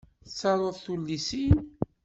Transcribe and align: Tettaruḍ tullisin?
Tettaruḍ 0.25 0.75
tullisin? 0.83 1.57